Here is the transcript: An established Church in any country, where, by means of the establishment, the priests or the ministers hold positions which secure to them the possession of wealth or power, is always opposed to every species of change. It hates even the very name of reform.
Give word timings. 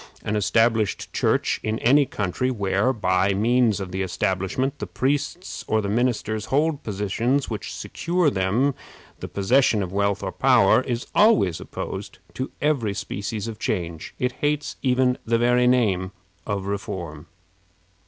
An 0.23 0.35
established 0.35 1.13
Church 1.13 1.59
in 1.61 1.77
any 1.77 2.07
country, 2.07 2.49
where, 2.49 2.91
by 2.91 3.35
means 3.35 3.79
of 3.79 3.91
the 3.91 4.01
establishment, 4.01 4.79
the 4.79 4.87
priests 4.87 5.63
or 5.67 5.79
the 5.79 5.89
ministers 5.89 6.45
hold 6.45 6.81
positions 6.81 7.51
which 7.51 7.71
secure 7.71 8.29
to 8.29 8.33
them 8.33 8.73
the 9.19 9.27
possession 9.27 9.83
of 9.83 9.91
wealth 9.93 10.23
or 10.23 10.31
power, 10.31 10.81
is 10.81 11.05
always 11.13 11.61
opposed 11.61 12.17
to 12.33 12.49
every 12.63 12.95
species 12.95 13.47
of 13.47 13.59
change. 13.59 14.15
It 14.17 14.31
hates 14.41 14.75
even 14.81 15.19
the 15.23 15.37
very 15.37 15.67
name 15.67 16.13
of 16.47 16.65
reform. 16.65 17.27